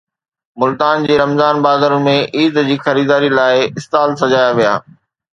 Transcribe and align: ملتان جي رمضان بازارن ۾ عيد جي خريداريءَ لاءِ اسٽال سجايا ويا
ملتان 0.61 1.03
جي 1.09 1.17
رمضان 1.21 1.59
بازارن 1.65 2.07
۾ 2.07 2.15
عيد 2.39 2.57
جي 2.69 2.77
خريداريءَ 2.85 3.29
لاءِ 3.41 3.67
اسٽال 3.83 4.15
سجايا 4.23 4.49
ويا 4.61 4.73